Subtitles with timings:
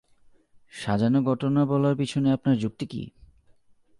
[0.73, 3.03] সাজানো ঘটনা বলার পিছনে আপনার যুক্তি কী?